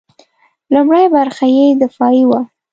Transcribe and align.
لومړۍ 0.73 1.05
برخه 1.15 1.45
یې 1.55 1.65
دفاعي 1.81 2.23
وه. 2.29 2.41